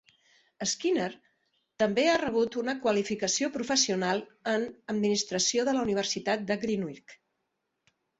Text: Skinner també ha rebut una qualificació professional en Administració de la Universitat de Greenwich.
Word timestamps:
Skinner 0.69 1.07
també 1.81 2.05
ha 2.11 2.15
rebut 2.21 2.57
una 2.61 2.73
qualificació 2.85 3.49
professional 3.57 4.23
en 4.53 4.65
Administració 4.95 5.67
de 5.69 5.75
la 5.77 5.85
Universitat 5.89 6.47
de 6.53 6.59
Greenwich. 6.65 7.15